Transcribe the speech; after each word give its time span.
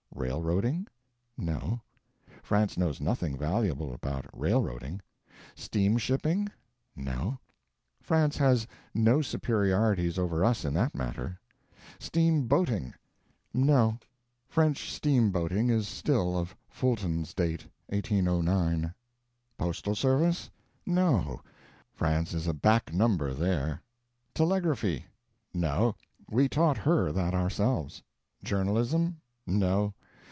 Railroading? 0.13 0.85
No. 1.37 1.81
France 2.43 2.77
knows 2.77 2.99
nothing 3.01 3.35
valuable 3.35 3.91
about 3.91 4.27
railroading. 4.37 5.01
Steamshipping? 5.55 6.49
No. 6.95 7.39
France 8.01 8.37
has 8.37 8.67
no 8.93 9.23
superiorities 9.23 10.19
over 10.19 10.45
us 10.45 10.63
in 10.63 10.73
that 10.75 10.93
matter. 10.93 11.39
Steamboating? 11.99 12.93
No. 13.53 13.97
French 14.47 14.91
steamboating 14.91 15.71
is 15.71 15.87
still 15.87 16.37
of 16.37 16.55
Fulton's 16.69 17.33
date 17.33 17.65
1809. 17.87 18.93
Postal 19.57 19.95
service? 19.95 20.51
No. 20.85 21.41
France 21.93 22.33
is 22.35 22.47
a 22.47 22.53
back 22.53 22.93
number 22.93 23.33
there. 23.33 23.81
Telegraphy? 24.35 25.05
No, 25.53 25.95
we 26.29 26.47
taught 26.47 26.77
her 26.77 27.11
that 27.11 27.33
ourselves. 27.33 28.03
Journalism? 28.43 29.19
No. 29.47 29.95